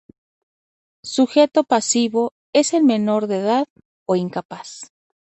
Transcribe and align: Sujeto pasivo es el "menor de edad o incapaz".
Sujeto 1.03 1.63
pasivo 1.63 2.33
es 2.53 2.73
el 2.73 2.83
"menor 2.83 3.27
de 3.27 3.37
edad 3.37 3.67
o 4.07 4.15
incapaz". 4.15 4.91